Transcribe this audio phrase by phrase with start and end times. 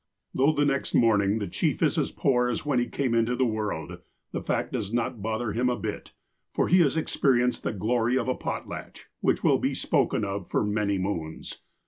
[0.33, 3.45] Though the next morning the chief is as poor as when he came into the
[3.45, 3.99] world,
[4.31, 6.11] that fact does not bother him a bit,
[6.55, 10.63] for he has experienced the glory of a potlatch, which will be spoken of for
[10.63, 11.59] many moons.